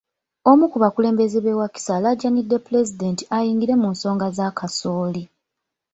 [0.49, 5.23] Omu ku bakulembeze b'e Wakiso alaajanidde Pulezidenti ayingire mu nsonga za kasooli.